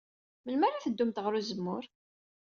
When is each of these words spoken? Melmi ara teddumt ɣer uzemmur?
Melmi 0.43 0.65
ara 0.67 0.83
teddumt 0.83 1.21
ɣer 1.23 1.33
uzemmur? 1.39 1.83